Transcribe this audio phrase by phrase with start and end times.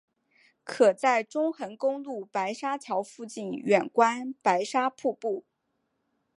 [0.63, 5.45] 可在中横公路白沙桥附近远观白沙瀑布。